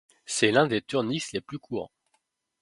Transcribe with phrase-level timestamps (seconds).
[0.25, 1.91] C'est l'un des turnix les plus courants.